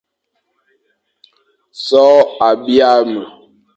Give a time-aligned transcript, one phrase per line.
[1.85, 2.01] So
[2.47, 3.21] a bîa me,